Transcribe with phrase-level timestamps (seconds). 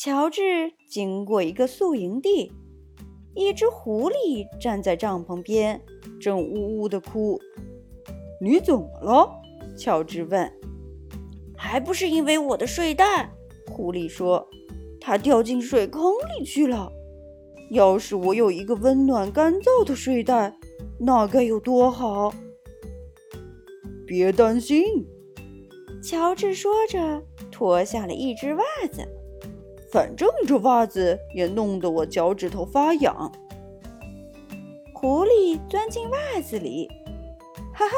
[0.00, 0.40] 乔治
[0.88, 2.52] 经过一个宿营地，
[3.34, 5.82] 一只狐狸站在帐篷边，
[6.20, 7.36] 正呜呜地哭。
[8.40, 9.28] “你怎么了？”
[9.76, 10.52] 乔治问。
[11.58, 13.28] “还不是因为我的睡袋。”
[13.72, 14.48] 狐狸说
[15.02, 16.92] ，“它掉进水坑里去了。
[17.72, 20.56] 要是我有一个温暖干燥的睡袋，
[21.00, 22.32] 那该有多好！”
[24.06, 25.04] 别担心，
[26.00, 27.20] 乔治说着，
[27.50, 28.62] 脱下了一只袜
[28.92, 29.04] 子。
[29.90, 33.32] 反正这袜子也弄得我脚趾头发痒。
[34.94, 36.88] 狐狸钻进袜子里，
[37.72, 37.94] 哈哈，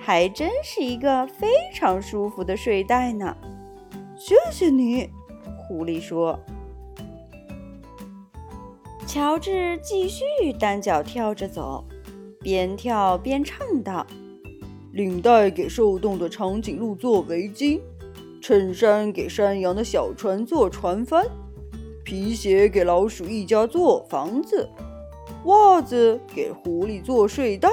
[0.00, 3.36] 还真是一个非常舒服的睡袋呢。
[4.16, 5.08] 谢谢你，
[5.56, 6.38] 狐狸说。
[9.06, 10.24] 乔治继续
[10.58, 11.84] 单脚跳着走，
[12.40, 14.04] 边跳边唱道。
[14.92, 17.80] 领带给受冻的长颈鹿做围巾，
[18.46, 21.26] 衬衫给山羊的小船做船帆，
[22.04, 24.70] 皮鞋给老鼠一家做房子，
[25.46, 27.68] 袜子给狐狸做睡袋。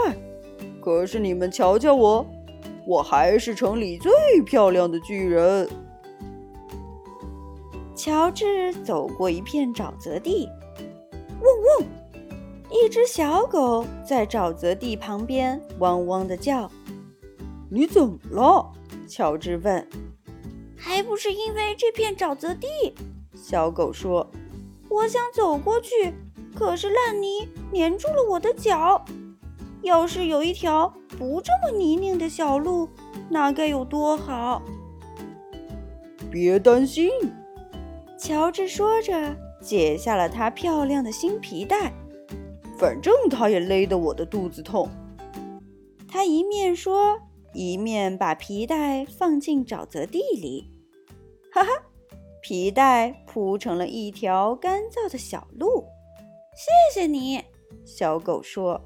[0.81, 2.25] 可是你们瞧瞧我，
[2.87, 4.11] 我还是城里最
[4.43, 5.69] 漂亮的巨人。
[7.93, 10.49] 乔治走过一片沼泽地，
[11.39, 11.87] 汪汪！
[12.71, 16.67] 一只小狗在沼泽地旁边汪汪地叫。
[17.69, 18.71] 你怎么了？
[19.07, 19.87] 乔治问。
[20.85, 22.67] 还不是因为这片沼泽地，
[23.33, 24.29] 小狗说。
[24.89, 26.13] 我想走过去，
[26.53, 29.03] 可是烂泥粘住了我的脚。
[29.81, 32.89] 要是有一条不这么泥泞的小路，
[33.29, 34.61] 那该有多好！
[36.29, 37.09] 别担心，
[38.19, 41.93] 乔治说着，解下了他漂亮的新皮带。
[42.77, 44.89] 反正它也勒得我的肚子痛。
[46.09, 47.17] 他一面说。
[47.55, 50.71] 一面把皮带放进沼泽地里，
[51.53, 51.69] 哈哈，
[52.41, 55.85] 皮带铺成了一条干燥的小路。
[56.55, 57.39] 谢谢你，
[57.85, 58.81] 小狗说。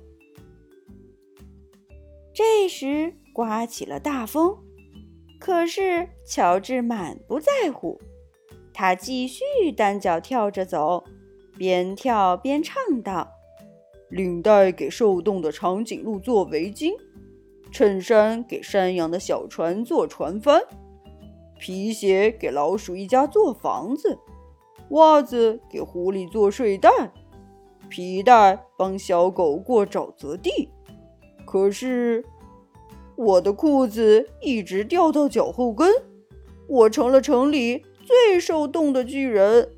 [2.34, 4.54] 这时刮起了大风，
[5.40, 8.02] 可是乔治满不在乎，
[8.74, 11.06] 他继续单脚跳着走，
[11.58, 13.30] 边跳边唱道
[14.12, 16.92] ：“领带给受冻的长颈鹿做围巾。”
[17.72, 20.62] 衬衫给山羊的小船做船帆，
[21.60, 24.18] 皮鞋给老鼠一家做房子，
[24.90, 26.90] 袜子给狐狸做睡袋，
[27.90, 30.70] 皮带帮小狗过沼泽地。
[31.46, 32.24] 可是
[33.16, 35.90] 我的裤子一直掉到脚后跟，
[36.68, 39.70] 我成了城里最受冻的巨人。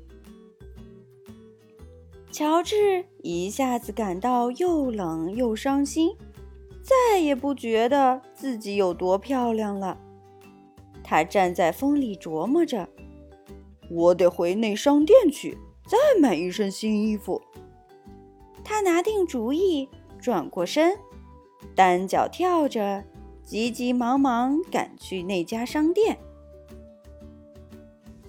[2.30, 6.16] 乔治一下子感到又冷又伤心。
[6.82, 9.98] 再也不觉得自己有多漂亮了。
[11.10, 12.88] 他站在风里琢磨着
[13.90, 17.42] ：“我得回那商店去，再买一身新衣服。”
[18.62, 19.88] 他拿定主意，
[20.20, 20.96] 转过身，
[21.74, 23.02] 单脚跳着，
[23.42, 26.16] 急急忙忙赶去那家商店。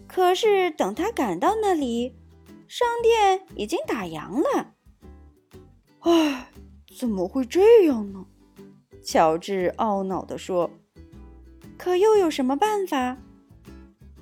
[0.08, 2.16] 可是等他赶到那里，
[2.68, 4.74] 商店已经打烊了。
[6.00, 6.50] 唉，
[6.98, 8.26] 怎么会这样呢？
[9.04, 10.72] 乔治懊恼地说
[11.82, 13.18] ：“可又有什么办法？”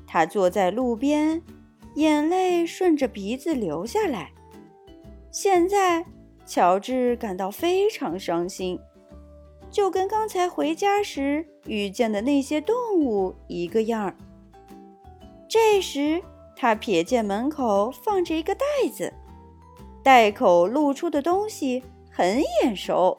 [0.07, 1.43] 他坐在路边，
[1.95, 4.31] 眼泪顺着鼻子流下来。
[5.29, 6.05] 现在，
[6.45, 8.79] 乔治感到非常伤心，
[9.69, 14.15] 就跟刚才回家时遇见的那些动物一个样儿。
[15.49, 16.23] 这时，
[16.55, 19.13] 他瞥见门口放着一个袋子，
[20.01, 23.17] 袋口露出的东西很眼熟。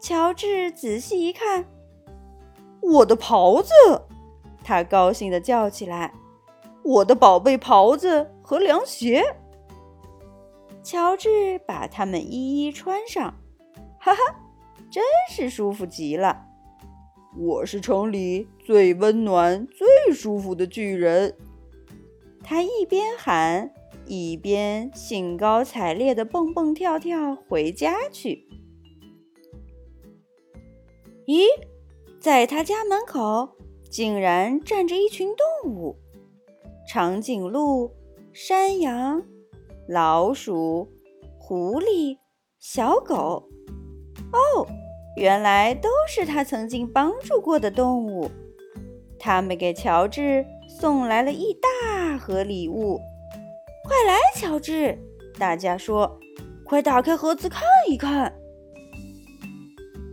[0.00, 1.66] 乔治仔细一看，
[2.82, 3.70] 我的袍子！
[4.64, 6.12] 他高兴地叫起来
[6.82, 9.22] ：“我的宝贝袍子和凉鞋！”
[10.82, 13.34] 乔治把它们一一穿上，
[13.98, 14.20] 哈哈，
[14.90, 16.44] 真是舒服极了！
[17.38, 21.36] 我是城里最温暖、最舒服的巨人。
[22.42, 23.72] 他一边喊，
[24.06, 28.46] 一边兴高采烈地蹦蹦跳跳回家去。
[31.26, 31.44] 咦，
[32.20, 33.56] 在他家门口
[33.90, 35.28] 竟然站着一群
[35.62, 35.96] 动物：
[36.88, 37.92] 长颈鹿、
[38.32, 39.22] 山羊、
[39.88, 40.88] 老鼠、
[41.38, 42.18] 狐狸、
[42.58, 43.48] 小狗。
[44.32, 44.66] 哦，
[45.16, 48.30] 原来都是他曾经帮助过的动物。
[49.18, 53.00] 他们给乔治送来了一大盒礼物。
[53.84, 54.98] 快来，乔治！
[55.38, 56.18] 大家说
[56.66, 58.34] ：“快打开盒子看一看。”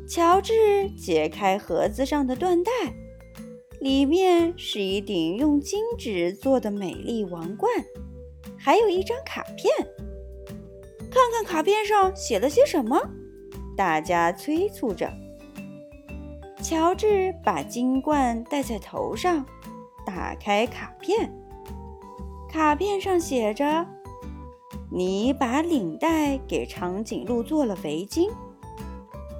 [0.07, 2.71] 乔治解开盒子上的缎带，
[3.79, 7.71] 里面是一顶用金纸做的美丽王冠，
[8.57, 9.73] 还有一张卡片。
[11.09, 12.99] 看看卡片上写了些什么？
[13.77, 15.09] 大家催促着。
[16.61, 19.45] 乔治把金冠戴在头上，
[20.05, 21.33] 打开卡片。
[22.49, 23.87] 卡片上写着
[24.91, 28.29] ：“你把领带给长颈鹿做了围巾，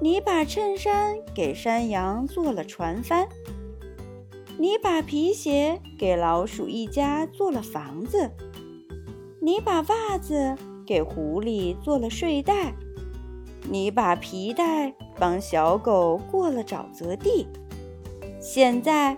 [0.04, 3.26] 你把衬衫给山羊做了船帆，
[4.58, 8.30] 你把皮鞋给老鼠一家做了房子，
[9.40, 10.54] 你把袜子
[10.84, 12.74] 给狐狸做了睡袋。”
[13.66, 17.46] 你把皮带帮小狗过了沼泽地，
[18.38, 19.16] 现在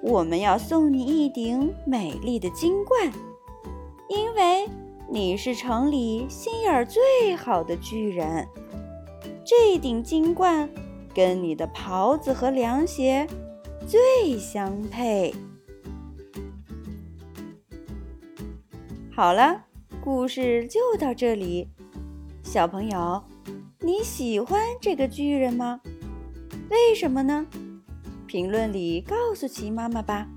[0.00, 3.10] 我们要送你一顶美丽的金冠，
[4.08, 4.68] 因为
[5.10, 8.46] 你是城里心眼儿最好的巨人。
[9.48, 10.68] 这顶金冠
[11.14, 13.26] 跟你的袍子和凉鞋
[13.86, 15.34] 最相配。
[19.10, 19.64] 好了，
[20.02, 21.66] 故事就到这里，
[22.42, 23.24] 小朋友。
[23.78, 25.80] 你喜欢这个巨人吗？
[26.68, 27.46] 为什么呢？
[28.26, 30.28] 评论里告诉奇妈妈吧。